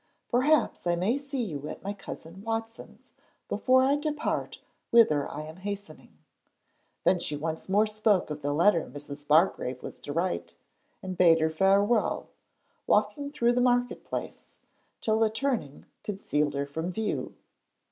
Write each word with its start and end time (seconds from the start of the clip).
Perhaps 0.29 0.87
I 0.87 0.95
may 0.95 1.19
see 1.19 1.43
you 1.43 1.67
at 1.69 1.83
my 1.83 1.93
cousin 1.93 2.41
Watson's 2.41 3.13
before 3.47 3.83
I 3.83 3.97
depart 3.97 4.57
whither 4.89 5.29
I 5.29 5.41
am 5.43 5.57
hastening.' 5.57 6.17
Then 7.03 7.19
she 7.19 7.35
once 7.37 7.69
more 7.69 7.85
spoke 7.85 8.31
of 8.31 8.41
the 8.41 8.51
letter 8.51 8.89
Mrs. 8.91 9.27
Bargrave 9.27 9.83
was 9.83 9.99
to 9.99 10.11
write, 10.11 10.55
and 11.03 11.15
bade 11.15 11.39
her 11.39 11.51
farewell, 11.51 12.29
walking 12.87 13.31
through 13.31 13.53
the 13.53 13.61
market 13.61 14.03
place, 14.03 14.57
till 15.01 15.23
a 15.23 15.29
turning 15.29 15.85
concealed 16.03 16.55
her 16.55 16.65
from 16.65 16.91
view. 16.91 17.35